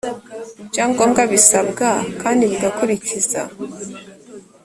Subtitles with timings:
[0.61, 1.89] ibyangombwa bisabwa
[2.21, 3.41] kandi bigakurikiza